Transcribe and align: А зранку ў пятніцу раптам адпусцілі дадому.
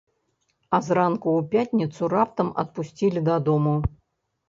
А 0.77 0.79
зранку 0.87 1.27
ў 1.35 1.69
пятніцу 1.69 2.11
раптам 2.17 2.53
адпусцілі 2.65 3.27
дадому. 3.33 3.81